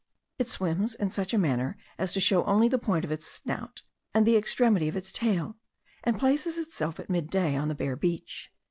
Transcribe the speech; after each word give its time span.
It 0.39 0.47
swims 0.47 0.95
in 0.95 1.11
such 1.11 1.31
a 1.31 1.37
manner 1.37 1.77
as 1.99 2.11
to 2.13 2.19
show 2.19 2.43
only 2.45 2.67
the 2.67 2.79
point 2.79 3.05
of 3.05 3.11
its 3.11 3.27
snout, 3.27 3.83
and 4.15 4.25
the 4.25 4.35
extremity 4.35 4.87
of 4.87 4.95
its 4.95 5.11
tail; 5.11 5.57
and 6.03 6.17
places 6.17 6.57
itself 6.57 6.99
at 6.99 7.07
mid 7.07 7.29
day 7.29 7.55
on 7.55 7.67
the 7.67 7.75
bare 7.75 7.95
beach. 7.95 8.51